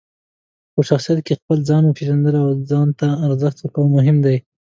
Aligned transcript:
په 0.73 0.79
شخصیت 0.89 1.19
کې 1.25 1.39
خپل 1.39 1.57
ځان 1.69 1.83
پېژندل 1.97 2.35
او 2.43 2.49
ځان 2.71 2.87
ته 2.99 3.07
ارزښت 3.25 3.57
ورکول 3.59 3.87
مهم 3.97 4.17
دي. 4.25 4.37